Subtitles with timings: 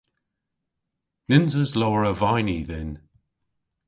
[1.29, 2.91] Nyns eus lowr a vayni dhyn.